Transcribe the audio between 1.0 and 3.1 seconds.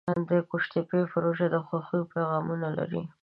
پروژه د خوښیو پیغامونه لري.